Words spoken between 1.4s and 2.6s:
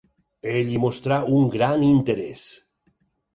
un gran interès.